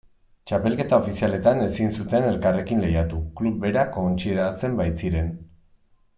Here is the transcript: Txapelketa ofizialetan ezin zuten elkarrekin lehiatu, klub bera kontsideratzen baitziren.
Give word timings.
Txapelketa 0.51 0.97
ofizialetan 1.01 1.61
ezin 1.65 1.93
zuten 1.99 2.25
elkarrekin 2.31 2.81
lehiatu, 2.85 3.21
klub 3.41 3.61
bera 3.67 3.85
kontsideratzen 3.99 4.81
baitziren. 4.83 5.31